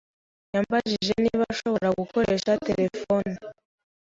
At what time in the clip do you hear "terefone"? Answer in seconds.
2.67-3.31